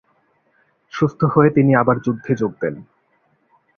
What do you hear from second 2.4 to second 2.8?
যোগ দেন।